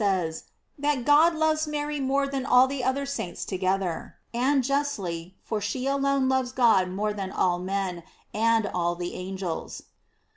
[0.01, 0.51] 733 Bays,
[0.95, 5.61] that God loves Mary more than all the oth er saints together, and justly, for
[5.61, 8.01] she alone loves God more than all men
[8.33, 9.83] and all the angels.